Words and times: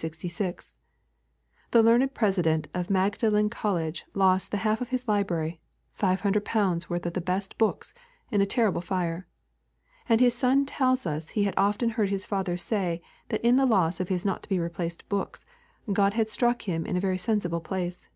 The 0.00 0.72
learned 1.82 2.14
President 2.14 2.68
of 2.72 2.88
Magdalen 2.88 3.50
College 3.50 4.06
lost 4.14 4.50
the 4.50 4.56
half 4.64 4.80
of 4.80 4.88
his 4.88 5.06
library, 5.06 5.60
five 5.90 6.22
hundred 6.22 6.46
pounds 6.46 6.88
worth 6.88 7.04
of 7.04 7.12
the 7.12 7.20
best 7.20 7.58
books, 7.58 7.92
in 8.30 8.40
that 8.40 8.48
terrible 8.48 8.80
fire. 8.80 9.26
And 10.08 10.18
his 10.18 10.32
son 10.34 10.64
tells 10.64 11.04
us 11.04 11.28
he 11.28 11.44
had 11.44 11.52
often 11.58 11.90
heard 11.90 12.08
his 12.08 12.24
father 12.24 12.56
say 12.56 13.02
that 13.28 13.44
in 13.44 13.56
the 13.56 13.66
loss 13.66 14.00
of 14.00 14.08
his 14.08 14.24
not 14.24 14.42
to 14.44 14.48
be 14.48 14.58
replaced 14.58 15.06
books, 15.10 15.44
God 15.92 16.14
had 16.14 16.30
struck 16.30 16.62
him 16.62 16.86
in 16.86 16.96
a 16.96 17.00
very 17.00 17.18
sensible 17.18 17.60
place. 17.60 18.08